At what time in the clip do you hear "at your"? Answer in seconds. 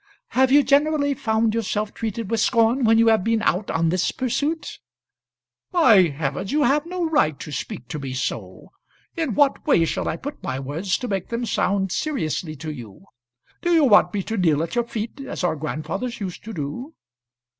14.63-14.85